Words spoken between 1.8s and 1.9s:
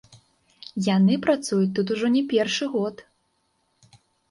тут